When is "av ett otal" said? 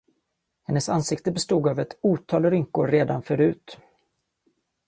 1.67-2.45